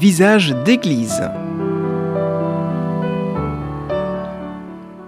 Visage 0.00 0.56
d'église. 0.64 1.20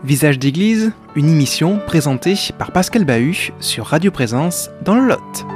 Visage 0.04 0.38
d'église, 0.38 0.93
une 1.16 1.30
émission 1.30 1.79
présentée 1.87 2.34
par 2.59 2.72
Pascal 2.72 3.07
Bahut 3.07 3.55
sur 3.59 3.86
Radio 3.86 4.11
Présence 4.11 4.68
dans 4.84 4.95
le 4.95 5.07
Lot. 5.07 5.46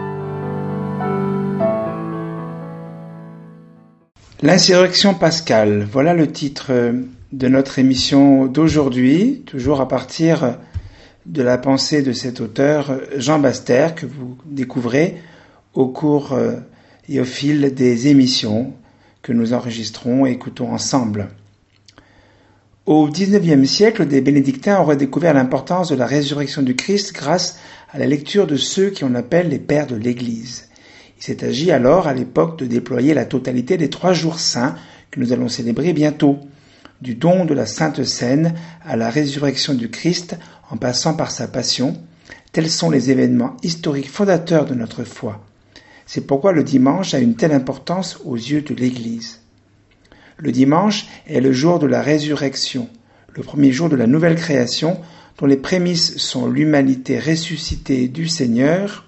L'insurrection 4.40 5.12
pascale, 5.12 5.86
voilà 5.92 6.14
le 6.14 6.32
titre 6.32 6.72
de 7.30 7.48
notre 7.48 7.78
émission 7.78 8.46
d'aujourd'hui, 8.46 9.42
toujours 9.44 9.82
à 9.82 9.88
partir 9.88 10.56
de 11.26 11.42
la 11.42 11.58
pensée 11.58 12.00
de 12.00 12.12
cet 12.12 12.40
auteur 12.40 12.98
Jean 13.18 13.38
Baster 13.38 13.88
que 13.94 14.06
vous 14.06 14.38
découvrez 14.46 15.20
au 15.74 15.88
cours 15.88 16.32
euh, 16.32 16.52
et 17.10 17.20
au 17.20 17.26
fil 17.26 17.74
des 17.74 18.08
émissions 18.08 18.72
que 19.26 19.32
nous 19.32 19.54
enregistrons 19.54 20.24
et 20.24 20.30
écoutons 20.30 20.72
ensemble. 20.72 21.30
Au 22.86 23.08
XIXe 23.08 23.68
siècle, 23.68 24.06
des 24.06 24.20
bénédictins 24.20 24.80
ont 24.80 24.84
redécouvert 24.84 25.34
l'importance 25.34 25.88
de 25.88 25.96
la 25.96 26.06
résurrection 26.06 26.62
du 26.62 26.76
Christ 26.76 27.12
grâce 27.12 27.58
à 27.90 27.98
la 27.98 28.06
lecture 28.06 28.46
de 28.46 28.54
ceux 28.54 28.90
qui 28.90 29.02
on 29.02 29.16
appelle 29.16 29.48
les 29.48 29.58
pères 29.58 29.88
de 29.88 29.96
l'Église. 29.96 30.68
Il 31.18 31.24
s'est 31.24 31.44
agi 31.44 31.72
alors, 31.72 32.06
à 32.06 32.14
l'époque, 32.14 32.56
de 32.56 32.66
déployer 32.66 33.14
la 33.14 33.24
totalité 33.24 33.76
des 33.76 33.90
trois 33.90 34.12
jours 34.12 34.38
saints 34.38 34.76
que 35.10 35.18
nous 35.18 35.32
allons 35.32 35.48
célébrer 35.48 35.92
bientôt, 35.92 36.38
du 37.02 37.16
don 37.16 37.46
de 37.46 37.54
la 37.54 37.66
Sainte 37.66 38.04
Seine 38.04 38.54
à 38.84 38.96
la 38.96 39.10
résurrection 39.10 39.74
du 39.74 39.90
Christ 39.90 40.36
en 40.70 40.76
passant 40.76 41.14
par 41.14 41.32
sa 41.32 41.48
passion, 41.48 42.00
tels 42.52 42.70
sont 42.70 42.90
les 42.90 43.10
événements 43.10 43.56
historiques 43.64 44.08
fondateurs 44.08 44.66
de 44.66 44.74
notre 44.74 45.02
foi. 45.02 45.45
C'est 46.06 46.26
pourquoi 46.26 46.52
le 46.52 46.62
dimanche 46.62 47.14
a 47.14 47.18
une 47.18 47.34
telle 47.34 47.52
importance 47.52 48.20
aux 48.24 48.36
yeux 48.36 48.62
de 48.62 48.74
l'Église. 48.74 49.40
Le 50.38 50.52
dimanche 50.52 51.06
est 51.26 51.40
le 51.40 51.52
jour 51.52 51.78
de 51.78 51.86
la 51.86 52.00
résurrection, 52.00 52.88
le 53.34 53.42
premier 53.42 53.72
jour 53.72 53.88
de 53.88 53.96
la 53.96 54.06
nouvelle 54.06 54.36
création, 54.36 55.00
dont 55.38 55.46
les 55.46 55.56
prémices 55.56 56.16
sont 56.18 56.48
l'humanité 56.48 57.18
ressuscitée 57.18 58.08
du 58.08 58.28
Seigneur, 58.28 59.04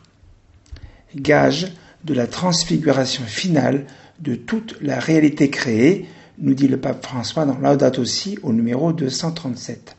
gage 1.15 1.73
de 2.05 2.15
la 2.15 2.27
transfiguration 2.27 3.25
finale 3.25 3.87
de 4.21 4.35
toute 4.35 4.77
la 4.81 4.99
réalité 4.99 5.51
créée, 5.51 6.07
nous 6.39 6.55
dit 6.55 6.69
le 6.69 6.79
pape 6.79 7.05
François 7.05 7.45
dans 7.45 7.59
Laudato 7.59 8.05
Si 8.05 8.39
au 8.43 8.53
numéro 8.53 8.93
237. 8.93 9.97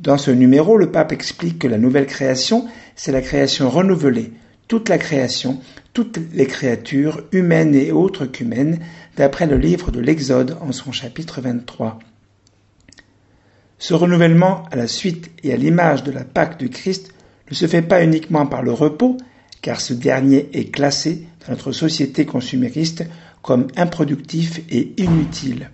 Dans 0.00 0.18
ce 0.18 0.30
numéro, 0.30 0.76
le 0.76 0.90
pape 0.90 1.12
explique 1.12 1.60
que 1.60 1.68
la 1.68 1.78
nouvelle 1.78 2.06
création, 2.06 2.66
c'est 2.96 3.12
la 3.12 3.20
création 3.20 3.70
renouvelée, 3.70 4.32
toute 4.72 4.88
la 4.88 4.96
création, 4.96 5.60
toutes 5.92 6.18
les 6.32 6.46
créatures, 6.46 7.24
humaines 7.30 7.74
et 7.74 7.92
autres 7.92 8.24
qu'humaines, 8.24 8.78
d'après 9.18 9.46
le 9.46 9.58
livre 9.58 9.90
de 9.90 10.00
l'Exode 10.00 10.56
en 10.62 10.72
son 10.72 10.92
chapitre 10.92 11.42
23. 11.42 11.98
Ce 13.78 13.92
renouvellement, 13.92 14.64
à 14.70 14.76
la 14.76 14.86
suite 14.86 15.30
et 15.42 15.52
à 15.52 15.58
l'image 15.58 16.04
de 16.04 16.10
la 16.10 16.24
Pâque 16.24 16.58
du 16.58 16.70
Christ, 16.70 17.12
ne 17.50 17.54
se 17.54 17.66
fait 17.66 17.82
pas 17.82 18.02
uniquement 18.02 18.46
par 18.46 18.62
le 18.62 18.72
repos, 18.72 19.18
car 19.60 19.78
ce 19.78 19.92
dernier 19.92 20.48
est 20.54 20.72
classé 20.72 21.26
dans 21.44 21.52
notre 21.52 21.72
société 21.72 22.24
consumériste 22.24 23.04
comme 23.42 23.66
improductif 23.76 24.62
et 24.70 24.94
inutile. 24.96 25.68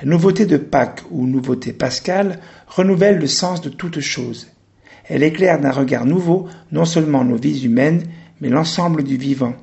La 0.00 0.04
nouveauté 0.04 0.46
de 0.46 0.56
Pâques 0.56 1.04
ou 1.12 1.28
nouveauté 1.28 1.72
pascale 1.72 2.40
renouvelle 2.66 3.18
le 3.18 3.28
sens 3.28 3.60
de 3.60 3.68
toute 3.68 4.00
chose. 4.00 4.48
Elle 5.08 5.22
éclaire 5.22 5.60
d'un 5.60 5.70
regard 5.70 6.04
nouveau 6.04 6.48
non 6.72 6.84
seulement 6.84 7.24
nos 7.24 7.36
vies 7.36 7.64
humaines, 7.64 8.04
mais 8.40 8.48
l'ensemble 8.48 9.04
du 9.04 9.16
vivant. 9.16 9.54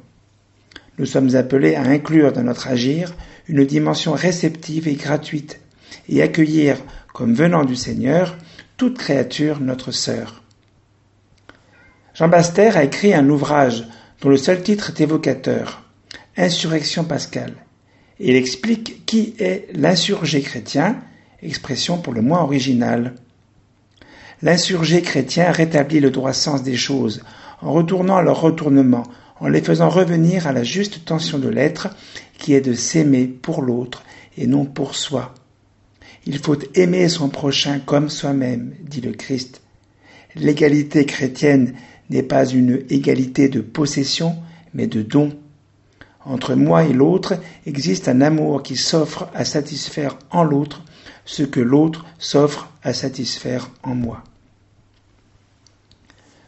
Nous 0.97 1.05
sommes 1.05 1.35
appelés 1.35 1.75
à 1.75 1.81
inclure 1.81 2.33
dans 2.33 2.43
notre 2.43 2.67
agir 2.67 3.13
une 3.47 3.66
dimension 3.66 4.13
réceptive 4.13 4.88
et 4.88 4.95
gratuite, 4.95 5.59
et 6.09 6.21
accueillir 6.21 6.77
comme 7.13 7.33
venant 7.33 7.63
du 7.63 7.75
Seigneur 7.75 8.35
toute 8.78 8.97
créature 8.97 9.59
notre 9.59 9.91
sœur. 9.91 10.44
Jean 12.13 12.27
Baster 12.27 12.72
a 12.75 12.83
écrit 12.83 13.13
un 13.13 13.29
ouvrage 13.29 13.85
dont 14.22 14.29
le 14.29 14.38
seul 14.38 14.63
titre 14.63 14.89
est 14.89 15.01
évocateur, 15.01 15.81
Insurrection 16.38 17.06
pascale, 17.06 17.53
il 18.19 18.35
explique 18.35 19.06
qui 19.06 19.35
est 19.39 19.67
l'insurgé 19.73 20.41
chrétien, 20.41 21.01
expression 21.41 21.97
pour 21.97 22.13
le 22.13 22.22
moins 22.22 22.41
originale. 22.41 23.16
L'insurgé 24.41 25.01
chrétien 25.01 25.51
rétablit 25.51 26.00
le 26.00 26.12
droit 26.12 26.34
sens 26.34 26.63
des 26.63 26.75
choses, 26.75 27.23
en 27.62 27.72
retournant 27.72 28.22
leur 28.22 28.41
retournement, 28.41 29.03
en 29.40 29.47
les 29.47 29.62
faisant 29.62 29.90
revenir 29.90 30.47
à 30.47 30.51
la 30.51 30.63
juste 30.63 31.06
tension 31.06 31.40
de 31.40 31.50
l'être, 31.50 31.90
qui 32.38 32.53
est 32.53 32.62
de 32.62 32.74
s'aimer 32.74 33.28
pour 33.28 33.62
l'autre 33.62 34.03
et 34.38 34.47
non 34.47 34.66
pour 34.66 34.95
soi. 34.95 35.34
Il 36.25 36.40
faut 36.40 36.57
aimer 36.74 37.07
son 37.07 37.29
prochain 37.29 37.79
comme 37.79 38.09
soi-même, 38.09 38.74
dit 38.81 39.01
le 39.01 39.12
Christ. 39.12 39.62
L'égalité 40.35 41.06
chrétienne 41.06 41.75
n'est 42.09 42.24
pas 42.24 42.45
une 42.45 42.84
égalité 42.90 43.47
de 43.47 43.62
possession, 43.62 44.35
mais 44.74 44.88
de 44.88 45.01
don. 45.01 45.31
Entre 46.25 46.56
moi 46.56 46.84
et 46.84 46.94
l'autre 46.94 47.35
existe 47.66 48.07
un 48.07 48.22
amour 48.22 48.63
qui 48.63 48.75
s'offre 48.75 49.29
à 49.34 49.45
satisfaire 49.45 50.18
en 50.31 50.44
l'autre 50.44 50.84
ce 51.25 51.44
que 51.44 51.59
l'autre 51.59 52.06
s'offre 52.19 52.69
à 52.84 52.94
satisfaire 52.94 53.69
en 53.84 53.96
moi. 53.96 54.24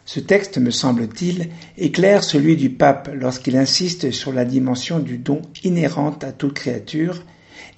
Ce 0.06 0.22
texte, 0.22 0.58
me 0.58 0.72
semble-t-il, 0.72 1.50
éclaire 1.78 2.24
celui 2.24 2.56
du 2.56 2.70
pape 2.70 3.10
lorsqu'il 3.14 3.58
insiste 3.58 4.12
sur 4.12 4.32
la 4.32 4.46
dimension 4.46 5.00
du 5.00 5.18
don 5.18 5.42
inhérente 5.66 6.24
à 6.24 6.32
toute 6.32 6.54
créature 6.54 7.24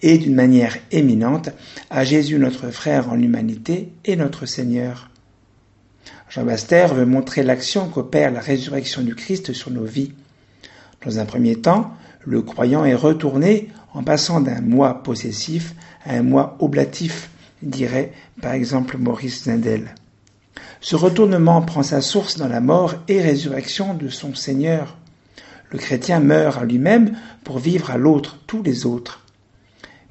et 0.04 0.20
d'une 0.20 0.36
manière 0.36 0.78
éminente 0.92 1.50
à 1.90 2.04
Jésus 2.04 2.38
notre 2.38 2.70
frère 2.70 3.10
en 3.10 3.16
l'humanité 3.16 3.92
et 4.06 4.16
notre 4.16 4.46
Seigneur. 4.46 5.10
Jean 6.30 6.46
Baster 6.46 6.88
veut 6.94 7.08
montrer 7.08 7.42
l'action 7.42 7.90
qu'opère 7.90 8.32
la 8.32 8.42
résurrection 8.42 9.02
du 9.02 9.16
Christ 9.16 9.54
sur 9.54 9.72
nos 9.72 9.86
vies. 9.86 10.14
Dans 11.04 11.18
un 11.18 11.26
premier 11.26 11.56
temps, 11.56 11.92
le 12.26 12.44
croyant 12.44 12.86
est 12.86 12.94
retourné 12.94 13.70
en 13.94 14.04
passant 14.04 14.42
d'un 14.42 14.62
moi 14.62 15.04
possessif 15.04 15.76
à 16.06 16.16
un 16.16 16.24
moi 16.24 16.56
oblatif, 16.60 17.30
dirait 17.62 18.14
par 18.42 18.54
exemple 18.54 18.98
Maurice 18.98 19.44
Zindel. 19.44 19.96
Ce 20.82 20.96
retournement 20.96 21.62
prend 21.62 21.84
sa 21.84 22.02
source 22.02 22.38
dans 22.38 22.48
la 22.48 22.62
mort 22.62 22.96
et 23.08 23.22
résurrection 23.22 23.94
de 23.94 24.10
son 24.10 24.34
Seigneur. 24.34 24.98
Le 25.72 25.78
chrétien 25.78 26.20
meurt 26.20 26.58
à 26.58 26.66
lui-même 26.66 27.18
pour 27.44 27.60
vivre 27.60 27.92
à 27.92 27.98
l'autre, 27.98 28.40
tous 28.48 28.64
les 28.64 28.86
autres. 28.86 29.26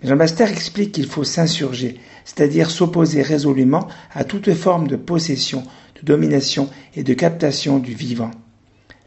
Mais 0.00 0.08
Jean 0.08 0.16
Baster 0.16 0.44
explique 0.44 0.92
qu'il 0.92 1.06
faut 1.06 1.24
s'insurger, 1.24 1.98
c'est-à-dire 2.24 2.70
s'opposer 2.70 3.22
résolument 3.22 3.88
à 4.12 4.24
toute 4.24 4.52
forme 4.54 4.86
de 4.86 4.96
possession, 4.96 5.64
de 6.00 6.06
domination 6.06 6.68
et 6.94 7.02
de 7.02 7.14
captation 7.14 7.78
du 7.78 7.94
vivant. 7.94 8.30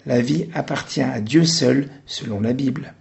La 0.06 0.20
vie 0.20 0.48
appartient 0.54 1.02
à 1.02 1.22
Dieu 1.22 1.46
seul, 1.46 1.90
selon 2.06 2.42
la 2.42 2.54
Bible. 2.54 2.96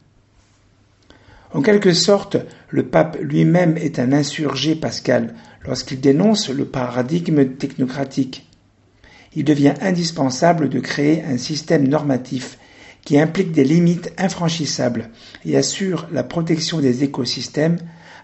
En 1.52 1.62
quelque 1.62 1.92
sorte, 1.92 2.36
le 2.68 2.86
pape 2.86 3.18
lui-même 3.20 3.76
est 3.76 3.98
un 3.98 4.12
insurgé 4.12 4.76
pascal 4.76 5.34
lorsqu'il 5.66 6.00
dénonce 6.00 6.48
le 6.48 6.64
paradigme 6.64 7.44
technocratique. 7.44 8.46
Il 9.34 9.44
devient 9.44 9.74
indispensable 9.80 10.68
de 10.68 10.78
créer 10.78 11.24
un 11.24 11.38
système 11.38 11.88
normatif 11.88 12.58
qui 13.04 13.18
implique 13.18 13.50
des 13.50 13.64
limites 13.64 14.12
infranchissables 14.16 15.10
et 15.44 15.56
assure 15.56 16.06
la 16.12 16.22
protection 16.22 16.80
des 16.80 17.02
écosystèmes 17.02 17.78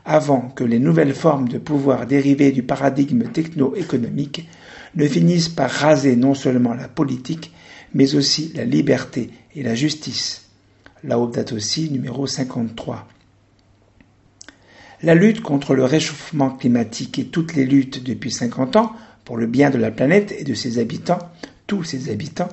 avant 0.05 0.43
que 0.43 0.63
les 0.63 0.79
nouvelles 0.79 1.15
formes 1.15 1.49
de 1.49 1.59
pouvoir 1.59 2.07
dérivées 2.07 2.53
du 2.53 2.63
paradigme 2.63 3.25
techno-économique 3.25 4.49
ne 4.95 5.07
finissent 5.07 5.49
par 5.49 5.71
raser 5.71 6.15
non 6.15 6.35
seulement 6.35 6.75
la 6.75 6.89
politique, 6.89 7.53
mais 7.93 8.15
aussi 8.15 8.53
la 8.55 8.65
liberté 8.65 9.31
et 9.55 9.65
la 9.65 9.75
justice. 9.75 10.43
date 11.03 11.53
aussi 11.53 11.91
numéro 11.91 12.27
53. 12.27 13.09
La 15.03 15.15
lutte 15.15 15.43
contre 15.43 15.75
le 15.75 15.85
réchauffement 15.85 16.51
climatique 16.51 17.19
et 17.19 17.27
toutes 17.27 17.55
les 17.55 17.67
luttes 17.67 18.03
depuis 18.03 18.31
50 18.31 18.77
ans 18.77 18.93
pour 19.25 19.37
le 19.37 19.47
bien 19.47 19.71
de 19.71 19.79
la 19.79 19.91
planète 19.91 20.35
et 20.39 20.45
de 20.45 20.55
ses 20.55 20.79
habitants, 20.79 21.19
tous 21.67 21.85
ses 21.85 22.11
habitants, 22.11 22.49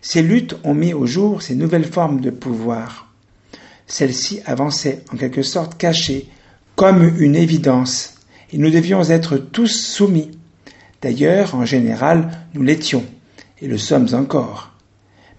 ces 0.00 0.22
luttes 0.22 0.56
ont 0.64 0.74
mis 0.74 0.92
au 0.92 1.06
jour 1.06 1.40
ces 1.40 1.54
nouvelles 1.54 1.86
formes 1.86 2.20
de 2.20 2.30
pouvoir. 2.30 3.08
Celles-ci 3.86 4.40
avançaient 4.44 5.02
en 5.12 5.16
quelque 5.16 5.42
sorte 5.42 5.78
cachées, 5.78 6.28
comme 6.76 7.16
une 7.18 7.36
évidence, 7.36 8.16
et 8.52 8.58
nous 8.58 8.70
devions 8.70 9.04
être 9.04 9.36
tous 9.36 9.68
soumis. 9.68 10.32
D'ailleurs, 11.00 11.54
en 11.54 11.64
général, 11.64 12.30
nous 12.54 12.62
l'étions, 12.62 13.04
et 13.62 13.68
le 13.68 13.78
sommes 13.78 14.08
encore. 14.14 14.73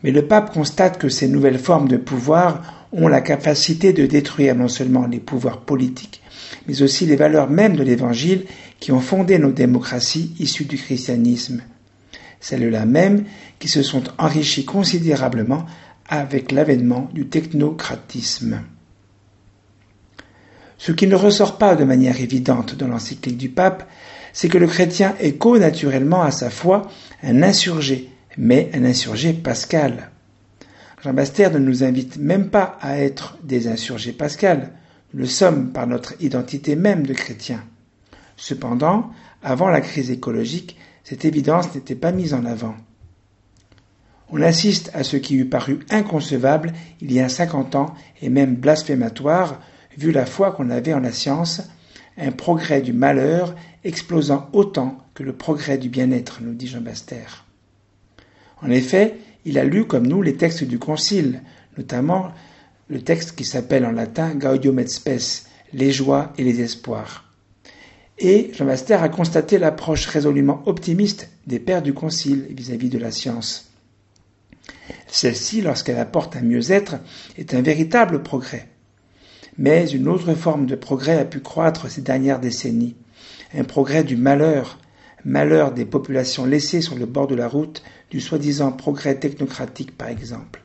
Mais 0.05 0.11
le 0.11 0.27
pape 0.27 0.53
constate 0.53 0.99
que 0.99 1.09
ces 1.09 1.27
nouvelles 1.27 1.57
formes 1.57 1.87
de 1.87 1.97
pouvoir 1.97 2.85
ont 2.91 3.07
la 3.07 3.21
capacité 3.21 3.91
de 3.91 4.05
détruire 4.05 4.53
non 4.53 4.67
seulement 4.67 5.07
les 5.07 5.19
pouvoirs 5.19 5.61
politiques, 5.61 6.21
mais 6.67 6.83
aussi 6.83 7.07
les 7.07 7.15
valeurs 7.15 7.49
mêmes 7.49 7.75
de 7.75 7.81
l'Évangile 7.81 8.45
qui 8.79 8.91
ont 8.91 8.99
fondé 8.99 9.39
nos 9.39 9.51
démocraties 9.51 10.35
issues 10.37 10.65
du 10.65 10.77
christianisme. 10.77 11.63
Celles-là 12.39 12.85
mêmes 12.85 13.23
qui 13.57 13.67
se 13.67 13.81
sont 13.81 14.03
enrichies 14.19 14.63
considérablement 14.63 15.65
avec 16.07 16.51
l'avènement 16.51 17.09
du 17.11 17.25
technocratisme. 17.25 18.61
Ce 20.77 20.91
qui 20.91 21.07
ne 21.07 21.15
ressort 21.15 21.57
pas 21.57 21.73
de 21.73 21.83
manière 21.83 22.21
évidente 22.21 22.75
dans 22.75 22.87
l'encyclique 22.87 23.37
du 23.37 23.49
pape, 23.49 23.89
c'est 24.33 24.49
que 24.49 24.59
le 24.59 24.67
chrétien 24.67 25.15
est 25.19 25.37
co-naturellement 25.37 26.21
à 26.21 26.29
sa 26.29 26.51
foi 26.51 26.91
un 27.23 27.41
insurgé, 27.41 28.11
mais 28.37 28.69
un 28.73 28.83
insurgé 28.83 29.33
pascal. 29.33 30.11
Jean 31.03 31.13
Bastère 31.13 31.51
ne 31.51 31.59
nous 31.59 31.83
invite 31.83 32.17
même 32.17 32.49
pas 32.49 32.77
à 32.81 32.97
être 32.97 33.37
des 33.43 33.67
insurgés 33.67 34.11
pascal, 34.11 34.71
nous 35.13 35.21
le 35.21 35.27
sommes 35.27 35.71
par 35.71 35.87
notre 35.87 36.19
identité 36.21 36.75
même 36.75 37.05
de 37.05 37.13
chrétien. 37.13 37.63
Cependant, 38.37 39.11
avant 39.43 39.69
la 39.69 39.81
crise 39.81 40.11
écologique, 40.11 40.77
cette 41.03 41.23
évidence 41.23 41.73
n'était 41.75 41.95
pas 41.95 42.11
mise 42.11 42.33
en 42.33 42.45
avant. 42.45 42.75
On 44.29 44.41
assiste 44.41 44.89
à 44.93 45.03
ce 45.03 45.17
qui 45.17 45.35
eût 45.35 45.45
paru 45.45 45.79
inconcevable 45.91 46.73
il 46.99 47.11
y 47.11 47.19
a 47.19 47.29
cinquante 47.29 47.75
ans 47.75 47.93
et 48.21 48.29
même 48.29 48.55
blasphématoire, 48.55 49.61
vu 49.97 50.11
la 50.11 50.25
foi 50.25 50.51
qu'on 50.51 50.71
avait 50.71 50.93
en 50.93 50.99
la 50.99 51.11
science, 51.11 51.61
un 52.17 52.31
progrès 52.31 52.81
du 52.81 52.91
malheur 52.91 53.55
explosant 53.83 54.49
autant 54.51 54.97
que 55.13 55.23
le 55.23 55.33
progrès 55.33 55.77
du 55.77 55.89
bien-être, 55.89 56.39
nous 56.41 56.53
dit 56.53 56.67
Jean 56.67 56.81
Bastère. 56.81 57.44
En 58.65 58.71
effet, 58.71 59.13
il 59.45 59.59
a 59.59 59.63
lu 59.63 59.85
comme 59.85 60.07
nous 60.07 60.23
les 60.23 60.37
textes 60.37 60.63
du 60.63 60.79
Concile, 60.79 61.43
notamment 61.77 62.31
le 62.87 62.99
texte 62.99 63.35
qui 63.35 63.45
s'appelle 63.45 63.85
en 63.85 63.91
latin 63.91 64.33
Gaudium 64.33 64.79
et 64.79 64.87
Spes, 64.87 65.45
les 65.71 65.91
joies 65.91 66.33
et 66.39 66.43
les 66.43 66.61
espoirs. 66.61 67.31
Et 68.17 68.49
Jean 68.53 68.65
Bastère 68.65 69.03
a 69.03 69.09
constaté 69.09 69.59
l'approche 69.59 70.07
résolument 70.07 70.63
optimiste 70.65 71.29
des 71.45 71.59
pères 71.59 71.83
du 71.83 71.93
Concile 71.93 72.47
vis-à-vis 72.49 72.89
de 72.89 72.97
la 72.97 73.11
science. 73.11 73.69
Celle-ci, 75.05 75.61
lorsqu'elle 75.61 75.99
apporte 75.99 76.35
un 76.35 76.41
mieux-être, 76.41 76.95
est 77.37 77.53
un 77.53 77.61
véritable 77.61 78.23
progrès. 78.23 78.67
Mais 79.59 79.87
une 79.91 80.07
autre 80.07 80.33
forme 80.33 80.65
de 80.65 80.75
progrès 80.75 81.19
a 81.19 81.25
pu 81.25 81.39
croître 81.39 81.87
ces 81.87 82.01
dernières 82.01 82.39
décennies, 82.39 82.95
un 83.53 83.63
progrès 83.63 84.03
du 84.03 84.15
malheur, 84.15 84.79
malheur 85.25 85.71
des 85.71 85.85
populations 85.85 86.45
laissées 86.45 86.81
sur 86.81 86.95
le 86.95 87.07
bord 87.07 87.27
de 87.27 87.35
la 87.35 87.47
route 87.47 87.83
du 88.11 88.21
soi-disant 88.21 88.71
progrès 88.71 89.15
technocratique 89.15 89.97
par 89.97 90.07
exemple. 90.07 90.61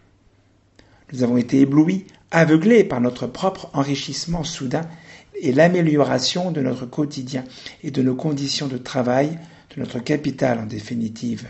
Nous 1.13 1.23
avons 1.23 1.39
été 1.39 1.61
éblouis, 1.61 2.07
aveuglés 2.31 2.85
par 2.85 3.01
notre 3.01 3.27
propre 3.27 3.71
enrichissement 3.73 4.45
soudain 4.45 4.83
et 5.41 5.53
l'amélioration 5.53 6.53
de 6.53 6.61
notre 6.61 6.87
quotidien 6.87 7.45
et 7.83 7.91
de 7.91 8.03
nos 8.03 8.15
conditions 8.15 8.69
de 8.69 8.77
travail, 8.77 9.39
de 9.75 9.81
notre 9.81 9.99
capital 9.99 10.59
en 10.59 10.67
définitive. 10.67 11.49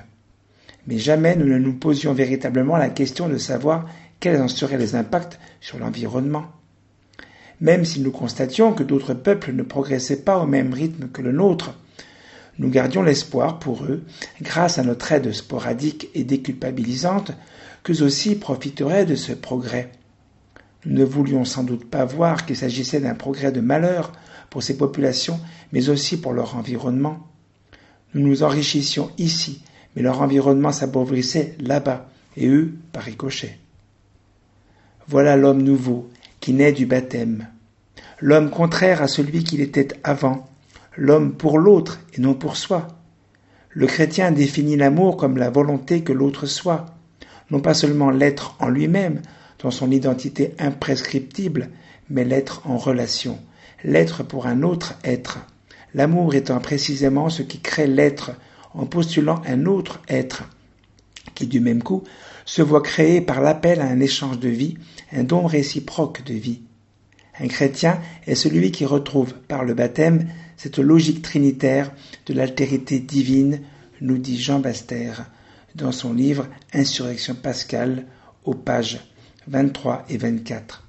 Mais 0.87 0.99
jamais 0.99 1.37
nous 1.37 1.47
ne 1.47 1.59
nous 1.59 1.75
posions 1.75 2.15
véritablement 2.15 2.77
la 2.77 2.89
question 2.89 3.29
de 3.29 3.37
savoir 3.37 3.87
quels 4.21 4.41
en 4.41 4.49
seraient 4.49 4.79
les 4.79 4.95
impacts 4.95 5.39
sur 5.61 5.79
l'environnement. 5.79 6.47
Même 7.61 7.85
si 7.85 8.01
nous 8.01 8.13
constations 8.13 8.73
que 8.73 8.83
d'autres 8.83 9.15
peuples 9.15 9.53
ne 9.53 9.63
progressaient 9.63 10.23
pas 10.23 10.39
au 10.39 10.47
même 10.47 10.73
rythme 10.73 11.09
que 11.09 11.21
le 11.21 11.33
nôtre, 11.33 11.75
nous 12.61 12.69
gardions 12.69 13.03
l'espoir 13.03 13.59
pour 13.59 13.85
eux, 13.85 14.05
grâce 14.43 14.79
à 14.79 14.83
notre 14.83 15.11
aide 15.13 15.33
sporadique 15.33 16.11
et 16.15 16.25
déculpabilisante, 16.25 17.33
qu'eux 17.83 18.03
aussi 18.03 18.35
profiteraient 18.35 19.07
de 19.07 19.15
ce 19.15 19.33
progrès. 19.33 19.91
Nous 20.85 20.99
ne 20.99 21.05
voulions 21.05 21.47
sans 21.47 21.65
doute 21.65 21.89
pas 21.89 22.05
voir 22.05 22.45
qu'il 22.45 22.57
s'agissait 22.57 23.01
d'un 23.01 23.15
progrès 23.15 23.51
de 23.51 23.63
malheur 23.63 24.13
pour 24.51 24.63
ces 24.63 24.77
populations, 24.77 25.41
mais 25.73 25.89
aussi 25.89 26.21
pour 26.21 26.35
leur 26.35 26.55
environnement. 26.55 27.27
Nous 28.13 28.29
nous 28.29 28.43
enrichissions 28.43 29.11
ici, 29.17 29.63
mais 29.97 30.03
leur 30.03 30.21
environnement 30.21 30.71
s'appauvrissait 30.71 31.55
là-bas, 31.61 32.11
et 32.37 32.47
eux 32.47 32.75
par 32.93 33.05
ricochet. 33.05 33.59
Voilà 35.09 35.39
l'homme 35.39 35.63
nouveau, 35.63 36.11
qui 36.41 36.53
naît 36.53 36.73
du 36.73 36.85
baptême. 36.85 37.49
L'homme 38.21 38.51
contraire 38.51 39.01
à 39.01 39.09
celui 39.09 39.45
qu'il 39.45 39.63
était 39.63 39.89
avant, 40.05 40.47
l'homme 40.97 41.33
pour 41.35 41.59
l'autre 41.59 42.01
et 42.15 42.21
non 42.21 42.35
pour 42.35 42.57
soi. 42.57 42.89
Le 43.71 43.87
chrétien 43.87 44.33
définit 44.33 44.77
l'amour 44.77 45.17
comme 45.17 45.37
la 45.37 45.51
volonté 45.51 46.03
que 46.03 46.13
l'autre 46.13 46.47
soit, 46.47 46.87
non 47.51 47.61
pas 47.61 47.75
seulement 47.75 48.11
l'être 48.11 48.57
en 48.59 48.69
lui-même, 48.69 49.23
dans 49.63 49.71
son 49.71 49.91
identité 49.91 50.55
imprescriptible, 50.59 51.71
mais 52.09 52.25
l'être 52.25 52.67
en 52.67 52.77
relation, 52.77 53.39
l'être 53.85 54.23
pour 54.23 54.47
un 54.47 54.63
autre 54.63 54.95
être, 55.05 55.39
l'amour 55.95 56.35
étant 56.35 56.59
précisément 56.61 57.29
ce 57.29 57.43
qui 57.43 57.61
crée 57.61 57.87
l'être 57.87 58.33
en 58.75 58.87
postulant 58.87 59.43
un 59.47 59.67
autre 59.67 60.01
être, 60.09 60.45
qui 61.35 61.47
du 61.47 61.61
même 61.61 61.83
coup 61.83 62.03
se 62.45 62.63
voit 62.63 62.83
créé 62.83 63.21
par 63.21 63.41
l'appel 63.41 63.81
à 63.81 63.87
un 63.87 64.01
échange 64.01 64.39
de 64.39 64.49
vie, 64.49 64.77
un 65.13 65.23
don 65.23 65.47
réciproque 65.47 66.25
de 66.25 66.35
vie. 66.35 66.63
Un 67.39 67.49
chrétien 67.49 68.01
est 68.27 68.35
celui 68.35 68.71
qui 68.71 68.85
retrouve 68.85 69.35
par 69.49 69.65
le 69.65 69.75
baptême 69.75 70.27
cette 70.63 70.79
logique 70.79 71.23
trinitaire 71.23 71.91
de 72.27 72.35
l'altérité 72.35 72.99
divine, 72.99 73.61
nous 74.03 74.19
dit 74.19 74.39
Jean 74.39 74.59
Bastère 74.59 75.25
dans 75.75 75.91
son 75.91 76.13
livre 76.13 76.49
Insurrection 76.75 77.35
pascale 77.35 78.05
aux 78.45 78.53
pages 78.53 79.01
23 79.49 80.05
et 80.11 80.19
24. 80.19 80.87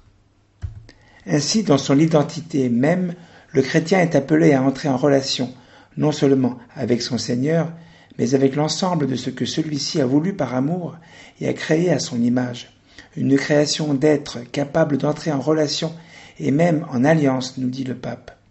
Ainsi, 1.24 1.62
dans 1.62 1.78
son 1.78 1.98
identité 1.98 2.68
même, 2.68 3.14
le 3.52 3.62
chrétien 3.62 4.00
est 4.00 4.14
appelé 4.14 4.52
à 4.52 4.62
entrer 4.62 4.90
en 4.90 4.98
relation 4.98 5.54
non 5.96 6.12
seulement 6.12 6.58
avec 6.74 7.00
son 7.00 7.16
Seigneur, 7.16 7.72
mais 8.18 8.34
avec 8.34 8.56
l'ensemble 8.56 9.06
de 9.06 9.16
ce 9.16 9.30
que 9.30 9.46
celui-ci 9.46 10.02
a 10.02 10.06
voulu 10.06 10.34
par 10.34 10.54
amour 10.54 10.96
et 11.40 11.48
a 11.48 11.54
créé 11.54 11.88
à 11.90 11.98
son 11.98 12.20
image. 12.20 12.76
Une 13.16 13.36
création 13.36 13.94
d'êtres 13.94 14.40
capables 14.52 14.98
d'entrer 14.98 15.32
en 15.32 15.40
relation 15.40 15.94
et 16.38 16.50
même 16.50 16.84
en 16.90 17.04
alliance, 17.06 17.56
nous 17.56 17.70
dit 17.70 17.84
le 17.84 17.94
pape. 17.94 18.41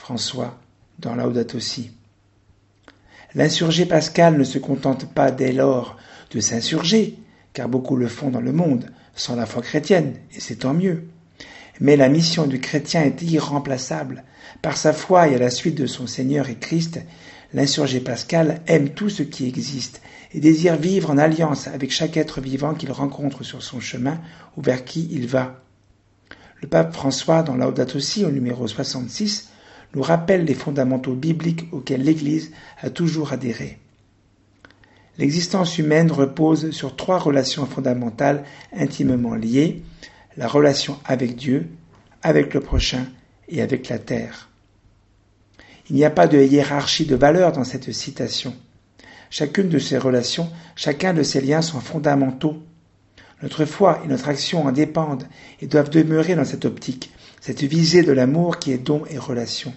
François, 0.00 0.58
dans 0.98 1.14
Laudato. 1.14 1.58
L'insurgé 3.34 3.84
pascal 3.84 4.38
ne 4.38 4.44
se 4.44 4.58
contente 4.58 5.12
pas 5.12 5.30
dès 5.30 5.52
lors 5.52 5.98
de 6.30 6.40
s'insurger, 6.40 7.18
car 7.52 7.68
beaucoup 7.68 7.96
le 7.96 8.08
font 8.08 8.30
dans 8.30 8.40
le 8.40 8.50
monde, 8.50 8.86
sans 9.14 9.36
la 9.36 9.44
foi 9.44 9.60
chrétienne, 9.60 10.14
et 10.34 10.40
c'est 10.40 10.60
tant 10.60 10.72
mieux. 10.72 11.04
Mais 11.80 11.96
la 11.96 12.08
mission 12.08 12.46
du 12.46 12.60
chrétien 12.60 13.02
est 13.02 13.20
irremplaçable. 13.20 14.24
Par 14.62 14.78
sa 14.78 14.94
foi 14.94 15.28
et 15.28 15.34
à 15.34 15.38
la 15.38 15.50
suite 15.50 15.76
de 15.76 15.86
son 15.86 16.06
Seigneur 16.06 16.48
et 16.48 16.56
Christ, 16.56 16.98
l'insurgé 17.52 18.00
pascal 18.00 18.62
aime 18.66 18.88
tout 18.88 19.10
ce 19.10 19.22
qui 19.22 19.46
existe 19.46 20.00
et 20.32 20.40
désire 20.40 20.76
vivre 20.76 21.10
en 21.10 21.18
alliance 21.18 21.68
avec 21.68 21.92
chaque 21.92 22.16
être 22.16 22.40
vivant 22.40 22.72
qu'il 22.72 22.90
rencontre 22.90 23.44
sur 23.44 23.62
son 23.62 23.80
chemin 23.80 24.18
ou 24.56 24.62
vers 24.62 24.86
qui 24.86 25.08
il 25.10 25.26
va. 25.26 25.60
Le 26.62 26.68
pape 26.68 26.94
François, 26.94 27.42
dans 27.42 27.54
Laudato 27.54 28.00
Si 28.00 28.24
au 28.24 28.30
numéro 28.30 28.66
66, 28.66 29.50
nous 29.94 30.02
rappelle 30.02 30.44
les 30.44 30.54
fondamentaux 30.54 31.14
bibliques 31.14 31.68
auxquels 31.72 32.02
l'Église 32.02 32.52
a 32.80 32.90
toujours 32.90 33.32
adhéré. 33.32 33.78
L'existence 35.18 35.78
humaine 35.78 36.10
repose 36.12 36.70
sur 36.70 36.96
trois 36.96 37.18
relations 37.18 37.66
fondamentales 37.66 38.44
intimement 38.72 39.34
liées, 39.34 39.82
la 40.36 40.48
relation 40.48 40.98
avec 41.04 41.36
Dieu, 41.36 41.68
avec 42.22 42.54
le 42.54 42.60
prochain 42.60 43.06
et 43.48 43.60
avec 43.60 43.88
la 43.88 43.98
terre. 43.98 44.48
Il 45.90 45.96
n'y 45.96 46.04
a 46.04 46.10
pas 46.10 46.28
de 46.28 46.40
hiérarchie 46.40 47.04
de 47.04 47.16
valeurs 47.16 47.52
dans 47.52 47.64
cette 47.64 47.92
citation. 47.92 48.54
Chacune 49.28 49.68
de 49.68 49.78
ces 49.78 49.98
relations, 49.98 50.48
chacun 50.76 51.12
de 51.12 51.22
ces 51.22 51.40
liens 51.40 51.62
sont 51.62 51.80
fondamentaux. 51.80 52.56
Notre 53.42 53.64
foi 53.64 54.00
et 54.04 54.08
notre 54.08 54.28
action 54.28 54.64
en 54.66 54.72
dépendent 54.72 55.26
et 55.60 55.66
doivent 55.66 55.90
demeurer 55.90 56.34
dans 56.36 56.44
cette 56.44 56.64
optique, 56.64 57.12
cette 57.40 57.62
visée 57.62 58.02
de 58.02 58.12
l'amour 58.12 58.58
qui 58.58 58.72
est 58.72 58.78
don 58.78 59.02
et 59.10 59.18
relation. 59.18 59.72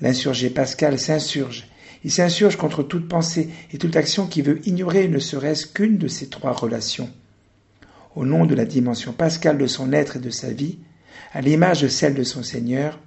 L'insurgé 0.00 0.50
Pascal 0.50 0.98
s'insurge. 0.98 1.66
Il 2.04 2.10
s'insurge 2.10 2.56
contre 2.56 2.82
toute 2.82 3.08
pensée 3.08 3.48
et 3.72 3.78
toute 3.78 3.96
action 3.96 4.26
qui 4.26 4.42
veut 4.42 4.60
ignorer 4.68 5.08
ne 5.08 5.18
serait-ce 5.18 5.66
qu'une 5.66 5.96
de 5.96 6.08
ces 6.08 6.28
trois 6.28 6.52
relations. 6.52 7.08
Au 8.14 8.26
nom 8.26 8.44
de 8.44 8.54
la 8.54 8.66
dimension 8.66 9.12
pascale 9.12 9.56
de 9.56 9.66
son 9.66 9.92
être 9.92 10.16
et 10.16 10.20
de 10.20 10.30
sa 10.30 10.52
vie, 10.52 10.78
à 11.32 11.40
l'image 11.40 11.80
de 11.80 11.88
celle 11.88 12.14
de 12.14 12.22
son 12.22 12.42
Seigneur, 12.42 13.00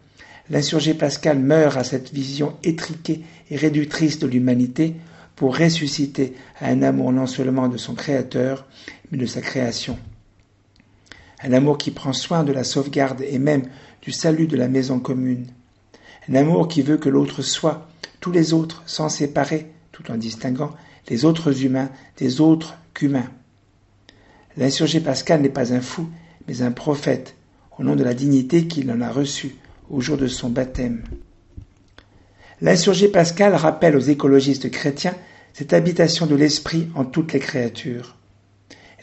l'insurgé 0.49 0.93
Pascal 0.93 1.39
meurt 1.39 1.77
à 1.77 1.83
cette 1.83 2.11
vision 2.11 2.55
étriquée 2.63 3.21
et 3.51 3.55
réductrice 3.55 4.17
de 4.19 4.27
l'humanité 4.27 4.95
pour 5.35 5.55
ressusciter 5.55 6.33
à 6.59 6.69
un 6.69 6.81
amour 6.81 7.11
non 7.11 7.27
seulement 7.27 7.67
de 7.67 7.77
son 7.77 7.93
Créateur, 7.93 8.65
mais 9.11 9.17
de 9.19 9.27
sa 9.27 9.41
création. 9.41 9.97
Un 11.43 11.53
amour 11.53 11.77
qui 11.77 11.91
prend 11.91 12.13
soin 12.13 12.43
de 12.43 12.51
la 12.51 12.63
sauvegarde 12.63 13.21
et 13.21 13.37
même 13.37 13.63
du 14.01 14.11
salut 14.11 14.47
de 14.47 14.57
la 14.57 14.67
maison 14.67 14.99
commune. 14.99 15.47
Un 16.29 16.35
amour 16.35 16.67
qui 16.67 16.81
veut 16.81 16.97
que 16.97 17.09
l'autre 17.09 17.41
soit, 17.41 17.87
tous 18.19 18.31
les 18.31 18.53
autres, 18.53 18.83
sans 18.85 19.09
séparer, 19.09 19.71
tout 19.91 20.09
en 20.11 20.15
distinguant 20.15 20.71
les 21.09 21.25
autres 21.25 21.63
humains 21.63 21.89
des 22.17 22.41
autres 22.41 22.77
qu'humains. 22.93 23.29
L'insurgé 24.57 24.99
Pascal 24.99 25.41
n'est 25.41 25.49
pas 25.49 25.73
un 25.73 25.81
fou, 25.81 26.07
mais 26.47 26.61
un 26.61 26.71
prophète, 26.71 27.35
au 27.77 27.83
nom 27.83 27.95
de 27.95 28.03
la 28.03 28.13
dignité 28.13 28.67
qu'il 28.67 28.91
en 28.91 29.01
a 29.01 29.11
reçue 29.11 29.55
au 29.89 30.01
jour 30.01 30.17
de 30.17 30.27
son 30.27 30.49
baptême. 30.49 31.03
L'insurgé 32.59 33.07
Pascal 33.07 33.53
rappelle 33.53 33.95
aux 33.95 33.99
écologistes 33.99 34.71
chrétiens 34.71 35.15
cette 35.53 35.73
habitation 35.73 36.25
de 36.25 36.35
l'esprit 36.35 36.87
en 36.95 37.05
toutes 37.05 37.33
les 37.33 37.39
créatures. 37.39 38.16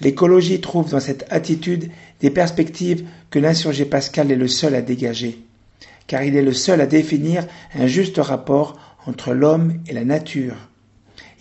L'écologie 0.01 0.61
trouve 0.61 0.91
dans 0.91 1.01
cette 1.01 1.27
attitude 1.31 1.91
des 2.21 2.31
perspectives 2.31 3.07
que 3.31 3.39
l'insurgé 3.39 3.85
Pascal 3.85 4.31
est 4.31 4.37
le 4.37 4.49
seul 4.49 4.75
à 4.75 4.83
dégager, 4.83 5.39
car 6.07 6.23
il 6.23 6.37
est 6.37 6.43
le 6.43 6.53
seul 6.53 6.81
à 6.81 6.87
définir 6.87 7.47
un 7.75 7.87
juste 7.87 8.19
rapport 8.19 8.79
entre 9.07 9.33
l'homme 9.35 9.75
et 9.87 9.93
la 9.93 10.05
nature. 10.05 10.57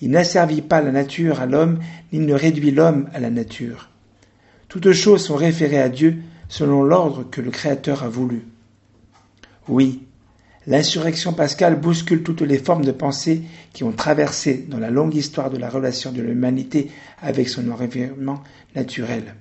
Il 0.02 0.12
n'asservit 0.12 0.62
pas 0.62 0.82
la 0.82 0.92
nature 0.92 1.40
à 1.40 1.46
l'homme, 1.46 1.80
ni 2.12 2.20
ne 2.20 2.34
réduit 2.34 2.72
l'homme 2.72 3.10
à 3.14 3.20
la 3.20 3.30
nature. 3.30 3.90
Toutes 4.68 4.92
choses 4.92 5.26
sont 5.26 5.36
référées 5.36 5.82
à 5.82 5.90
Dieu 5.90 6.18
selon 6.50 6.84
l'ordre 6.84 7.24
que 7.30 7.42
le 7.42 7.52
Créateur 7.52 8.04
a 8.04 8.10
voulu. 8.10 8.46
Oui, 9.68 10.04
l'insurrection 10.68 11.34
pascale 11.34 11.80
bouscule 11.80 12.24
toutes 12.24 12.42
les 12.42 12.58
formes 12.58 12.86
de 12.86 12.92
pensée 12.92 13.44
qui 13.74 13.84
ont 13.84 13.92
traversé 13.92 14.66
dans 14.70 14.80
la 14.80 14.90
longue 14.90 15.16
histoire 15.16 15.50
de 15.50 15.58
la 15.58 15.70
relation 15.70 16.12
de 16.12 16.22
l'humanité 16.22 16.90
avec 17.22 17.50
son 17.50 17.70
environnement 17.70 18.42
naturel. 18.76 19.36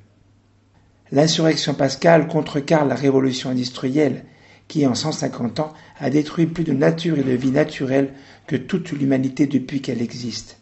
L'insurrection 1.12 1.74
pascale 1.74 2.26
contrecarre 2.26 2.86
la 2.86 2.94
révolution 2.94 3.50
industrielle 3.50 4.24
qui, 4.66 4.86
en 4.86 4.94
150 4.94 5.60
ans, 5.60 5.72
a 5.98 6.08
détruit 6.08 6.46
plus 6.46 6.64
de 6.64 6.72
nature 6.72 7.18
et 7.18 7.22
de 7.22 7.32
vie 7.32 7.50
naturelle 7.50 8.14
que 8.46 8.56
toute 8.56 8.92
l'humanité 8.92 9.46
depuis 9.46 9.82
qu'elle 9.82 10.00
existe. 10.00 10.58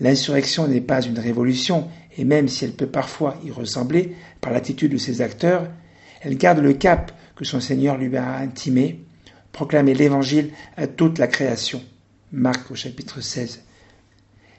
L'insurrection 0.00 0.66
n'est 0.66 0.80
pas 0.80 1.02
une 1.02 1.18
révolution, 1.18 1.88
et 2.16 2.24
même 2.24 2.48
si 2.48 2.64
elle 2.64 2.72
peut 2.72 2.86
parfois 2.86 3.36
y 3.44 3.50
ressembler 3.50 4.16
par 4.40 4.52
l'attitude 4.52 4.92
de 4.92 4.96
ses 4.96 5.22
acteurs, 5.22 5.68
elle 6.20 6.36
garde 6.36 6.58
le 6.58 6.72
cap 6.72 7.12
que 7.36 7.44
son 7.44 7.60
Seigneur 7.60 7.96
lui 7.96 8.16
a 8.16 8.38
intimé, 8.38 9.04
proclamer 9.58 9.92
l'Évangile 9.92 10.50
à 10.76 10.86
toute 10.86 11.18
la 11.18 11.26
création. 11.26 11.82
Marc 12.30 12.70
au 12.70 12.76
chapitre 12.76 13.20
16. 13.20 13.64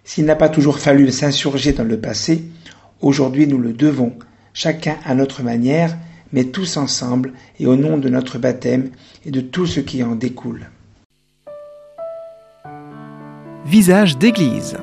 S'il 0.04 0.26
n'a 0.26 0.36
pas 0.36 0.50
toujours 0.50 0.78
fallu 0.78 1.10
s'insurger 1.10 1.72
dans 1.72 1.86
le 1.86 2.02
passé, 2.02 2.44
aujourd'hui 3.00 3.48
nous 3.48 3.60
le 3.60 3.72
devons, 3.72 4.12
chacun 4.54 4.98
à 5.06 5.16
notre 5.16 5.42
manière, 5.42 5.98
mais 6.34 6.44
tous 6.44 6.76
ensemble 6.76 7.32
et 7.62 7.66
au 7.66 7.78
nom 7.78 7.98
de 7.98 8.10
notre 8.10 8.40
baptême 8.40 8.90
et 9.26 9.32
de 9.32 9.40
tout 9.40 9.66
ce 9.66 9.80
qui 9.80 10.04
en 10.04 10.16
découle. 10.16 10.70
Visage 13.66 14.18
d'église. 14.18 14.76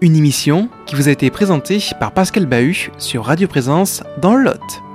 Une 0.00 0.16
émission 0.16 0.70
qui 0.86 0.96
vous 0.96 1.06
a 1.06 1.12
été 1.12 1.30
présentée 1.30 1.78
par 2.00 2.10
Pascal 2.10 2.46
Bahut 2.46 2.90
sur 2.98 3.24
Radio 3.24 3.46
Présence 3.46 4.02
dans 4.20 4.34
le 4.34 4.42
Lot. 4.42 4.87